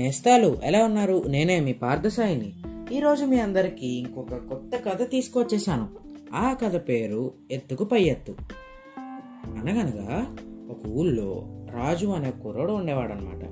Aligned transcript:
నేస్తాలు 0.00 0.56
ఎలా 0.64 0.84
ఉన్నారు? 0.84 1.24
నేనే 1.28 1.60
మీ 1.60 1.72
పార్థసాయిని. 1.72 2.52
ఈరోజు 2.96 3.24
మీ 3.24 3.38
అందరికీ 3.38 3.86
ఇంకొక 3.86 4.34
కొత్త 4.34 4.88
కథ 4.88 5.10
తీసుకొచ్చేసాను 5.10 5.88
ఆ 6.34 6.52
కథ 6.52 6.76
పేరు 6.88 7.32
ఎత్తుకు 7.50 7.84
పై 7.84 8.00
ఎత్తు. 8.02 8.34
అనగనగా 9.46 10.36
ఒక 10.70 10.76
ఊళ్ళో 10.86 11.46
రాజు 11.70 12.06
అనే 12.06 12.30
కుర్రోడు 12.30 12.72
ఉండేవాడు 12.72 13.12
అనమాట 13.12 13.44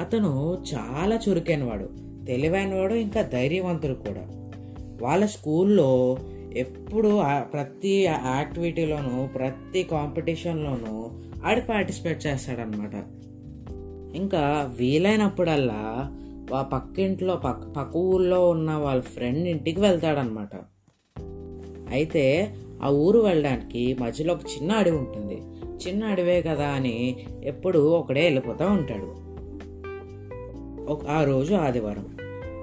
అతను 0.00 0.58
చాలా 0.74 1.20
చురుకైనవాడు 1.28 1.90
తెలివైనవాడు 2.24 2.94
ఇంకా 2.94 3.22
ధైర్యవంతుడు 3.22 3.94
కూడా. 3.94 4.22
వాళ్ళ 5.02 5.26
స్కూల్లో 5.26 6.18
ఎప్పుడు 6.56 7.22
ప్రతి 7.52 8.02
యాక్టివిటీలోనూ 8.04 9.26
ప్రతి 9.26 9.82
కాంపిటీషన్లోనూ 9.82 11.10
ఆడి 11.44 11.60
పార్టిసిపేట్ 11.60 12.26
చేస్తాడనమాట 12.26 12.92
ఇంకా 14.14 14.74
వీలైనప్పుడల్లా 14.76 16.12
ఆ 16.54 16.62
పక్కింట్లో 16.62 17.36
పక్క 17.36 17.68
పక్క 17.68 17.96
ఊళ్ళో 17.96 18.50
ఉన్న 18.50 18.72
వాళ్ళ 18.74 19.02
ఫ్రెండ్ 19.02 19.48
ఇంటికి 19.48 19.80
వెళ్తాడనమాట 19.80 20.48
అయితే 21.90 22.54
ఆ 22.82 22.88
ఊరు 22.88 23.18
వెళ్ళడానికి 23.18 23.96
మధ్యలో 24.00 24.34
ఒక 24.34 24.40
చిన్న 24.40 24.72
అడవి 24.72 24.96
ఉంటుంది. 24.96 25.42
చిన్న 25.88 26.04
అడవే 26.04 26.42
కదా 26.42 26.68
అని 26.68 27.16
ఎప్పుడు 27.44 27.78
ఒకడే 27.78 28.22
వెళ్ళిపోతూ 28.22 28.66
ఉంటాడు. 28.66 29.28
ఒక 30.90 31.06
ఆ 31.06 31.24
రోజు 31.24 31.54
ఆదివారం. 31.54 32.06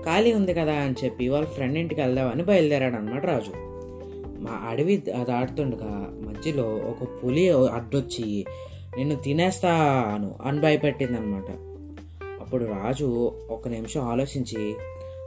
ఖాళీ 0.05 0.33
ఉంది 0.33 0.53
కదా 0.53 0.73
అని 0.73 0.95
చెప్పి 1.03 1.29
వాళ్ళ 1.29 1.47
ఫ్రెండ్ 1.47 1.77
ఇంటికి 1.77 2.01
వెళ్దామని 2.01 2.43
బయలుదేరాడు 2.43 2.95
అనమాట 2.95 3.25
రాజు. 3.25 3.51
మా 4.41 4.67
అడవి 4.69 4.97
దాటుతుండగా 4.97 6.09
మధ్యలో 6.21 6.63
ఒక 6.63 7.23
పులి 7.23 7.49
అడ్డొచ్చి 7.49 8.45
నిన్ను 8.97 9.15
తినేస్తాను 9.15 10.35
అని 10.43 10.61
భయపెట్టింది 10.61 11.17
అనమాట 11.17 11.51
అప్పుడు 12.41 12.65
రాజు 12.65 13.31
ఒక 13.49 13.67
నిమిషం 13.67 14.01
ఆలోచించి 14.01 14.73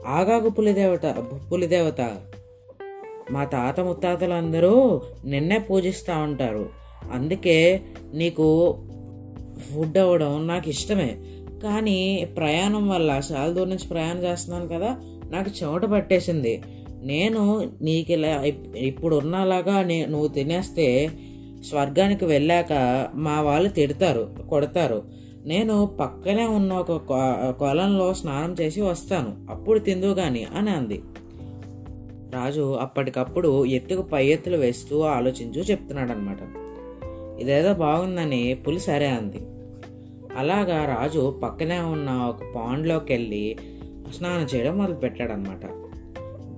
ఆగాగు 0.06 0.48
పులిదేవత 0.48 1.24
పులిదేవత. 1.52 2.16
మా 3.30 3.44
తాత 3.44 3.80
ముత్తాతలందరూ 3.80 5.00
నిన్నే 5.24 5.58
పూజిస్తూ 5.58 6.18
ఉంటారు. 6.18 6.68
అందుకే 7.12 7.80
నీకు 8.14 8.78
ఫుడ్ 9.58 9.98
అవ్వడం 9.98 10.46
నాకు 10.46 10.68
ఇష్టమే. 10.68 11.16
కానీ 11.62 12.28
ప్రయాణం 12.36 12.88
వల్ల 12.88 13.20
చాలా 13.32 13.48
దూరం 13.48 13.68
నుంచి 13.68 13.88
ప్రయాణం 13.88 14.22
చేస్తున్నాను 14.22 14.68
కదా 14.68 14.96
నాకు 15.30 15.50
చెమట 15.50 15.84
పట్టేసింది. 15.84 16.62
నేను 17.02 17.70
నీకు 17.82 18.12
ఇలా 18.12 18.42
ఇప్- 18.42 18.76
నే 19.82 20.06
నువ్వు 20.06 20.28
తినేస్తే 20.28 21.10
స్వర్గానికి 21.64 22.24
వెళ్ళాక 22.24 23.06
మా 23.14 23.40
వాళ్ళు 23.40 23.68
తిడతారు 23.68 24.28
కొడతారు. 24.48 25.02
నేను 25.46 25.86
పక్కనే 25.86 26.46
ఉన్న 26.46 26.72
ఒక 26.72 26.92
కొ- 26.92 27.50
కొలంలో 27.50 28.14
స్నానం 28.14 28.56
చేసి 28.60 28.80
వస్తాను. 28.80 29.46
అప్పుడు 29.50 29.78
తిందు 29.78 30.06
గాని 30.06 30.44
అని 30.44 30.70
అంది. 30.70 31.02
రాజు 32.34 32.74
అప్పటికప్పుడు 32.74 33.64
ఎత్తుకు 33.64 34.02
పై 34.02 34.26
ఎత్తులు 34.26 34.56
వేస్తూ 34.56 35.00
ఆలోచించు 35.00 35.60
చెప్తున్నాడు 35.60 36.12
అనమాట 36.12 36.38
ఇదేదో 37.40 37.74
బాగుందని 37.74 38.54
పులి 38.54 38.80
సరే 38.80 39.06
అంది. 39.06 39.40
అలాగా 40.38 40.84
రాజు 40.84 41.40
పక్కనే 41.42 41.78
ఉన్న 41.78 42.10
ఒక 42.10 42.40
పాండ్లోకి 42.56 43.12
వెళ్ళి 43.12 43.56
స్నానం 44.16 44.46
చేయడం 44.54 44.78
మొదలుపెట్టాడనమాట 44.78 45.66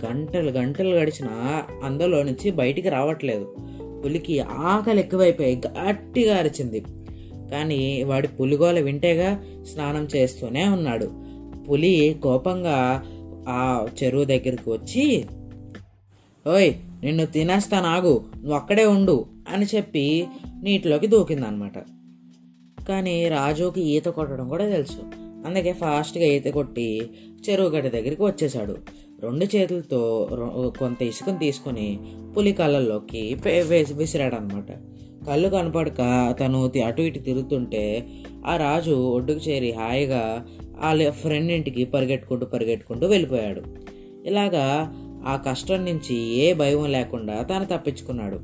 గంటలు 0.07 0.51
గంటలు 0.51 0.89
గడిచినా 0.89 1.63
అందులో 1.85 2.23
నుంచి 2.23 2.51
బయటికి 2.51 2.89
రావట్లేదు. 2.89 3.57
పులికి 4.05 4.41
ఆకలి 4.41 5.01
ఎక్కువైపోయి 5.01 5.57
గట్టిగా 5.57 6.37
అరిచింది. 6.37 6.81
కానీ 7.51 8.03
వాడి 8.03 8.29
పులిగోల 8.29 8.81
వింటేగా 8.81 9.45
స్నానం 9.73 10.09
చేస్తూనే 10.17 10.65
ఉన్నాడు. 10.69 11.11
పులి 11.71 12.17
కోపంగా 12.23 13.05
ఆ 13.49 13.87
చెరువు 14.03 14.25
దగ్గరికి 14.25 14.71
వచ్చి 14.71 15.25
ఓయ్ 16.47 16.75
నిన్ను 17.05 17.27
తినేస్తాను 17.27 17.87
ఆగు 17.87 18.25
నువ్వు 18.37 18.55
అక్కడే 18.55 18.85
ఉండు 18.85 19.27
అని 19.49 19.67
చెప్పి 19.77 20.27
నీటిలోకి 20.63 21.07
దూకిందనమాట. 21.07 21.79
కానీ 22.89 23.29
రాజుకి 23.29 23.81
ఈత 23.81 24.05
కొట్టడం 24.05 24.49
కూడా 24.49 24.69
తెలుసు. 24.69 25.03
అందుకే 25.47 25.73
ఫాస్ట్గా 25.73 26.25
ఈత 26.25 26.45
కొట్టి 26.45 27.11
చెరువు 27.51 27.69
గడ్డ 27.69 27.89
దగ్గరికి 27.89 28.23
వచ్చేసాడు 28.23 28.77
రెండు 29.23 29.57
చేతులతో 29.57 30.29
రొ- 30.33 30.79
కొంత 30.79 31.03
ఇసుకను 31.03 31.39
తీసుకొని 31.39 31.99
పులి 32.37 32.53
కళ్ళల్లోకి 32.53 33.35
వేసి 33.35 33.69
వేసి 33.69 33.95
విసిరాడనమాట. 33.95 34.73
కళ్ళు 35.27 35.49
కనపడక 35.49 36.35
తను 36.41 36.73
అటు 36.87 37.03
ఇటు 37.03 37.19
తిరుగుతుంటే 37.19 38.07
ఆ 38.47 38.57
రాజు 38.57 38.91
ఒడ్డుకు 38.91 39.39
చేరి 39.39 39.73
హాయిగా 39.73 40.47
వాళ్ళ 40.79 41.11
ఫ్రెండ్ 41.11 41.53
ఇంటికి 41.53 41.85
పరిగెట్టుకుంటూ 41.85 42.47
పరిగెట్టుకుంటూ 42.47 43.07
వెళ్ళిపోయాడు. 43.07 43.63
ఇలాగా 44.27 44.95
ఆ 45.27 45.37
కష్టం 45.37 45.85
నుంచి 45.85 46.17
ఏ 46.17 46.53
భయం 46.53 46.93
లేకుండా 46.93 47.43
తాను 47.43 47.65
తప్పించుకున్నాడు. 47.65 48.41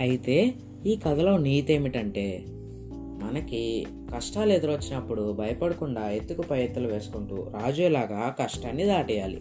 అయితే 0.00 0.54
ఈ 0.86 0.96
కథలో 0.96 1.36
నీతి 1.36 1.72
ఏమిటంటే 1.72 2.44
మనకి 3.22 3.86
కష్టాలు 4.14 4.52
ఎదురొచ్చినప్పుడు 4.52 5.32
భయపడకుండా 5.32 6.10
ఎత్తుకు 6.10 6.42
పై 6.42 6.64
ఎత్తులు 6.64 6.88
వేసుకుంటూ 6.88 7.36
రాజు 7.36 7.82
ఇలాగా 7.82 8.34
కష్టాన్ని 8.42 8.84
దాటేయాలి. 8.84 9.40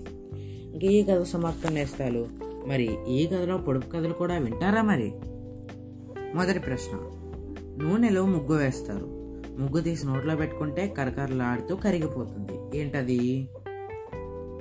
ఇంక 0.74 0.84
ఈ 0.84 1.04
కథ 1.04 1.24
సమాప్తం 1.24 1.74
నేస్తాలు. 1.74 2.28
మరి 2.68 3.14
ఈ 3.14 3.28
కథలో 3.28 3.58
పొడుపు 3.58 3.90
కథలు 3.90 4.14
కూడా 4.14 4.38
వింటారా 4.38 4.82
మరి? 4.82 5.14
మొదటి 6.36 6.60
ప్రశ్న. 6.60 6.98
నూనెలో 7.84 8.26
ముగ్గు 8.26 8.58
వేస్తారు. 8.58 9.06
ముగ్గు 9.60 9.82
తీసి 9.82 10.08
నోట్లో 10.08 10.36
పెట్టుకుంటే 10.36 10.88
కరకరలాడుతూ 10.88 11.76
కరిగిపోతుంది. 11.76 12.78
ఏంటది? 12.78 13.16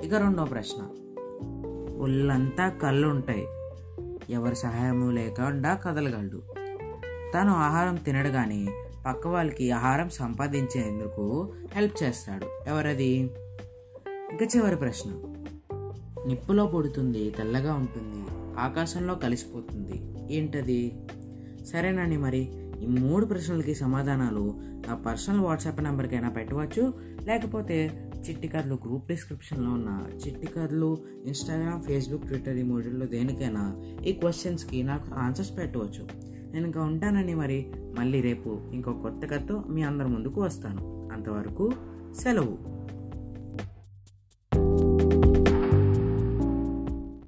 ఇక 0.03 0.13
రెండో 0.13 0.45
ప్రశ్న. 0.45 0.87
ఒళ్ళంతా 1.97 2.69
కళ్ళు 2.69 3.07
ఉంటాయి 3.07 3.47
ఎవరి 4.29 4.55
సహాయము 4.55 5.11
లేకుండా 5.11 5.75
కదలగలడు. 5.75 6.41
తను 7.33 7.51
ఆహారం 7.51 7.95
తినడు 7.95 8.29
కానీ 8.29 8.67
పక్క 9.05 9.27
వాళ్ళకి 9.27 9.71
ఆహారం 9.71 10.09
సంపాదించేందుకు 10.09 11.53
హెల్ప్ 11.75 12.03
చేస్తాడు. 12.03 12.69
ఎవరది? 12.69 13.29
ఇంకా 14.31 14.45
చివరి 14.55 14.75
ప్రశ్న. 14.75 15.11
నిప్పులో 16.29 16.65
పుడుతుంది 16.65 17.29
తెల్లగా 17.29 17.73
ఉంటుంది 17.73 18.21
ఆకాశంలో 18.59 19.15
కలిసిపోతుంది. 19.15 19.97
ఏంటది? 20.33 20.81
సరేనండి 21.65 22.17
మరి 22.17 22.41
ఈ 22.83 22.85
మూడు 22.85 23.25
ప్రశ్నలకి 23.25 23.75
సమాధానాలు 23.75 24.53
నా 24.87 24.95
పర్సనల్ 24.95 25.39
వాట్సాప్ 25.39 25.83
నెంబర్కైనా 25.83 26.29
పెట్టవచ్చు 26.29 26.93
లేకపోతే 27.25 28.05
చిట్టి 28.29 28.47
కథలు 28.47 28.73
గ్రూప్ 28.73 29.07
డిస్క్రిప్షన్లో 29.07 29.71
ఉన్న 29.71 29.89
చిట్టి 30.27 30.47
కథలు 30.47 30.97
ఇన్స్టాగ్రామ్ 31.25 31.83
ఫేస్బుక్ 31.83 32.25
ట్విట్టర్ 32.27 32.57
ఈ 32.57 32.63
మూడుల్లో 32.63 33.05
దేనికైనా 33.05 33.63
ఈ 34.05 34.11
క్వశ్చన్స్కి 34.11 34.83
నాకు 34.83 35.15
ఆన్సర్స్ 35.15 35.57
పెట్టవచ్చు. 35.57 36.03
నేను 36.53 36.65
ఇంకా 36.65 36.81
ఉంటానని 36.81 37.35
మరి 37.35 37.59
మళ్ళీ 37.99 38.21
రేపు 38.21 38.59
ఇంకో 38.73 38.93
కొత్త 38.93 39.25
కథతో 39.25 39.63
మీ 39.69 39.81
అందరి 39.81 40.07
ముందుకు 40.07 40.41
వస్తాను. 40.41 41.09
అంతవరకు 41.13 41.71
సెలవు. 42.17 42.78